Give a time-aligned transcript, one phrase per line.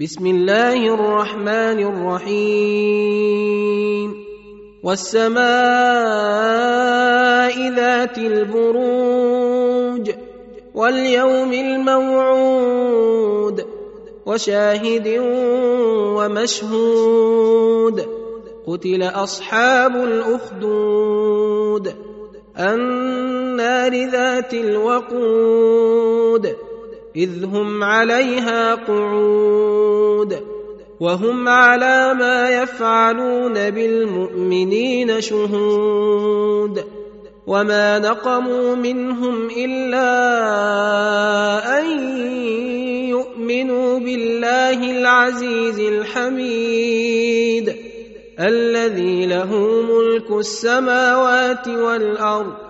[0.00, 4.24] بسم الله الرحمن الرحيم.
[4.82, 5.42] والسماء
[7.76, 10.10] ذات البروج
[10.74, 12.86] واليوم الموعود
[14.26, 15.08] وشاهد
[16.16, 18.06] ومشهود.
[18.66, 21.94] قتل أصحاب الأخدود
[22.58, 26.56] النار ذات الوقود.
[27.16, 30.40] إذ هم عليها قعود
[31.00, 36.84] وهم على ما يفعلون بالمؤمنين شهود
[37.46, 40.10] وما نقموا منهم إلا
[41.78, 41.86] أن
[43.08, 47.76] يؤمنوا بالله العزيز الحميد
[48.40, 52.69] الذي له ملك السماوات والأرض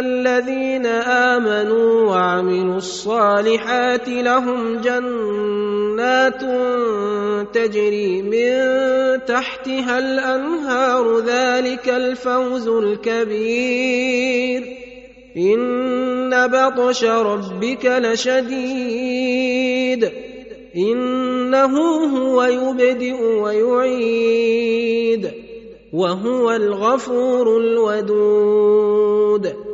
[0.00, 6.40] الذين آمنوا وعملوا الصالحات لهم جنات
[7.54, 8.54] تجري من
[9.24, 14.62] تحتها الأنهار ذلك الفوز الكبير.
[15.36, 19.44] إن بطش ربك لشديد.
[20.76, 21.78] إنه
[22.16, 25.30] هو يبدئ ويعيد.
[25.92, 29.73] وهو الغفور الودود.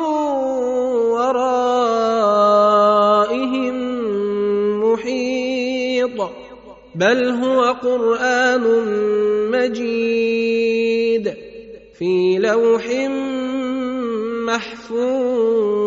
[6.95, 8.63] بل هو قرآن
[9.51, 11.33] مجيد
[11.99, 12.85] في لوح
[14.47, 15.80] محفوظ.